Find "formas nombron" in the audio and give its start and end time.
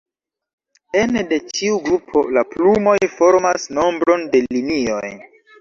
3.19-4.29